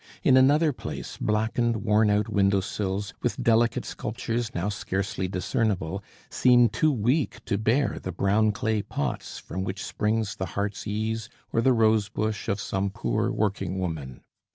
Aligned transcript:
In 0.23 0.35
another 0.35 0.73
place 0.73 1.15
blackened, 1.21 1.83
worn 1.83 2.09
out 2.09 2.27
window 2.27 2.59
sills, 2.59 3.13
with 3.21 3.39
delicate 3.43 3.85
sculptures 3.85 4.51
now 4.55 4.67
scarcely 4.67 5.27
discernible, 5.27 6.03
seem 6.27 6.69
too 6.69 6.91
weak 6.91 7.45
to 7.45 7.59
bear 7.59 7.99
the 8.01 8.11
brown 8.11 8.51
clay 8.51 8.81
pots 8.81 9.37
from 9.37 9.63
which 9.63 9.85
springs 9.85 10.37
the 10.37 10.47
heart's 10.57 10.87
ease 10.87 11.29
or 11.53 11.61
the 11.61 11.71
rose 11.71 12.09
bush 12.09 12.47
of 12.49 12.59
some 12.59 12.89
poor 12.89 13.29
working 13.31 13.77
woman. 13.77 14.23